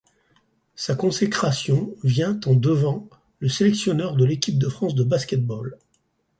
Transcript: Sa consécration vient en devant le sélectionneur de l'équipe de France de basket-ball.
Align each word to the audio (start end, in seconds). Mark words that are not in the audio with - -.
Sa 0.73 0.95
consécration 0.95 1.93
vient 2.03 2.39
en 2.47 2.55
devant 2.55 3.07
le 3.37 3.49
sélectionneur 3.49 4.15
de 4.15 4.25
l'équipe 4.25 4.57
de 4.57 4.67
France 4.67 4.95
de 4.95 5.03
basket-ball. 5.03 5.77